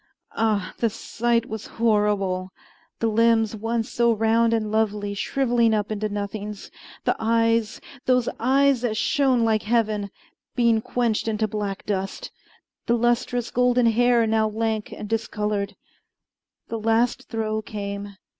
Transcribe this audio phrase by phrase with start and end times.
[0.35, 0.73] Ah!
[0.79, 2.49] the sight was horrible:
[2.99, 6.71] the limbs once so round and lovely shriveling up into nothings;
[7.05, 10.09] the eyes those eyes that shone like heaven
[10.55, 12.31] being quenched into black dust;
[12.87, 15.75] the lustrous golden hair now lank and discolored.
[16.69, 18.15] The last throe came.